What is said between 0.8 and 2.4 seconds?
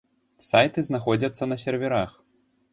знаходзяцца на серверах.